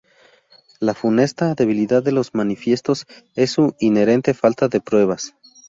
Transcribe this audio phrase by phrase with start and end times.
[0.79, 3.05] La funesta debilidad de los manifiestos
[3.35, 5.35] es su inherente falta de pruebas.